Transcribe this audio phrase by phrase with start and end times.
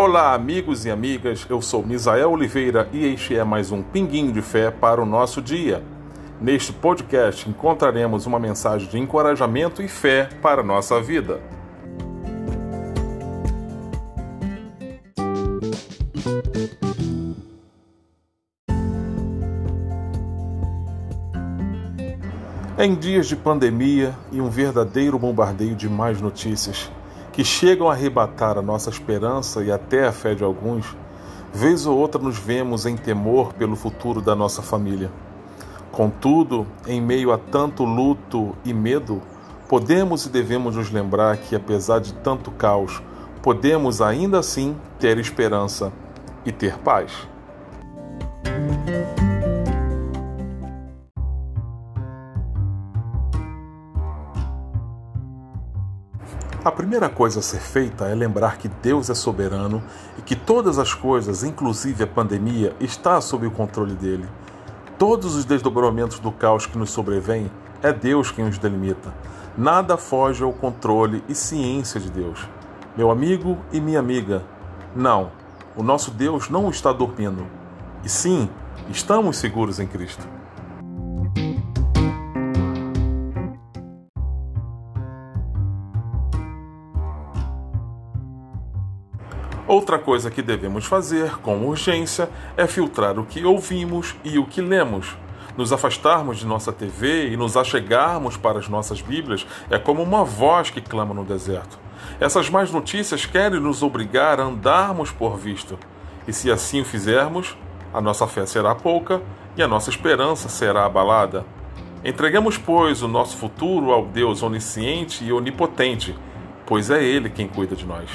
[0.00, 1.44] Olá, amigos e amigas.
[1.50, 5.42] Eu sou Misael Oliveira e este é mais um Pinguinho de Fé para o nosso
[5.42, 5.82] dia.
[6.40, 11.40] Neste podcast encontraremos uma mensagem de encorajamento e fé para a nossa vida.
[22.78, 26.88] Em dias de pandemia e um verdadeiro bombardeio de más notícias
[27.38, 30.96] que chegam a arrebatar a nossa esperança e até a fé de alguns,
[31.54, 35.08] vez ou outra nos vemos em temor pelo futuro da nossa família.
[35.92, 39.22] Contudo, em meio a tanto luto e medo,
[39.68, 43.00] podemos e devemos nos lembrar que, apesar de tanto caos,
[43.40, 45.92] podemos ainda assim ter esperança
[46.44, 47.12] e ter paz.
[56.64, 59.80] A primeira coisa a ser feita é lembrar que Deus é soberano
[60.18, 64.28] e que todas as coisas, inclusive a pandemia, está sob o controle dele.
[64.98, 67.48] Todos os desdobramentos do caos que nos sobrevém,
[67.80, 69.14] é Deus quem os delimita.
[69.56, 72.40] Nada foge ao controle e ciência de Deus.
[72.96, 74.42] Meu amigo e minha amiga,
[74.96, 75.30] não,
[75.76, 77.46] o nosso Deus não está dormindo.
[78.02, 78.50] E sim,
[78.90, 80.26] estamos seguros em Cristo.
[89.68, 94.62] Outra coisa que devemos fazer com urgência é filtrar o que ouvimos e o que
[94.62, 95.14] lemos.
[95.58, 100.24] Nos afastarmos de nossa TV e nos achegarmos para as nossas Bíblias é como uma
[100.24, 101.78] voz que clama no deserto.
[102.18, 105.78] Essas más notícias querem nos obrigar a andarmos por visto.
[106.26, 107.54] E se assim o fizermos,
[107.92, 109.20] a nossa fé será pouca
[109.54, 111.44] e a nossa esperança será abalada.
[112.02, 116.16] Entreguemos, pois, o nosso futuro ao Deus onisciente e onipotente,
[116.64, 118.08] pois é Ele quem cuida de nós.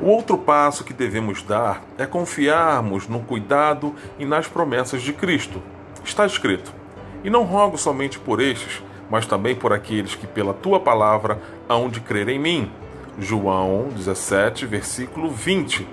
[0.00, 5.60] O outro passo que devemos dar é confiarmos no cuidado e nas promessas de Cristo.
[6.04, 6.72] Está escrito:
[7.24, 11.88] E não rogo somente por estes, mas também por aqueles que pela tua palavra hão
[11.88, 12.70] de crer em mim.
[13.18, 15.84] João 17, versículo 20.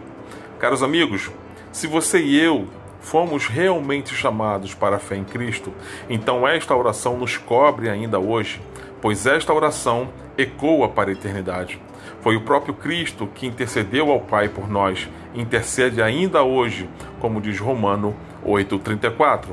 [0.60, 1.32] Caros amigos,
[1.72, 2.68] se você e eu
[3.02, 5.74] fomos realmente chamados para a fé em Cristo,
[6.08, 8.62] então esta oração nos cobre ainda hoje,
[9.02, 11.80] pois esta oração ecoa para a eternidade.
[12.22, 16.90] Foi o próprio Cristo que intercedeu ao Pai por nós, intercede ainda hoje,
[17.20, 19.50] como diz Romano 8,34.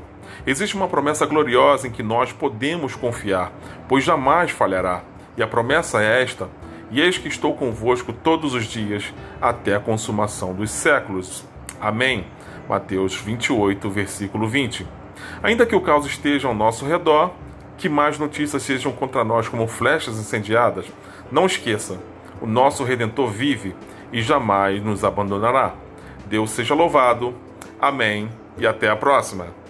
[0.46, 3.52] Existe uma promessa gloriosa em que nós podemos confiar,
[3.88, 5.02] pois jamais falhará.
[5.36, 6.48] E a promessa é esta:
[6.90, 11.44] E eis que estou convosco todos os dias, até a consumação dos séculos.
[11.80, 12.26] Amém.
[12.68, 14.86] Mateus 28, versículo 20.
[15.42, 17.32] Ainda que o caos esteja ao nosso redor,
[17.76, 20.86] que mais notícias sejam contra nós como flechas incendiadas,
[21.30, 21.98] não esqueça
[22.42, 23.74] o nosso Redentor vive
[24.12, 25.74] e jamais nos abandonará.
[26.26, 27.34] Deus seja louvado.
[27.80, 29.61] Amém e até a próxima.